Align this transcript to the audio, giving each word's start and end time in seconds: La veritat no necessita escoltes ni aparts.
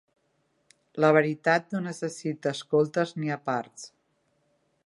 La 1.05 1.11
veritat 1.17 1.69
no 1.75 1.83
necessita 1.89 2.57
escoltes 2.57 3.15
ni 3.23 3.33
aparts. 3.39 3.89